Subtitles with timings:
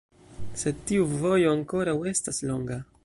[0.61, 2.81] Sed tiu vojo ankoraŭ estas longa.